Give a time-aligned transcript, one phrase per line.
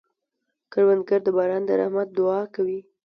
[0.71, 2.79] کروندګر د باران د رحمت دعا کوي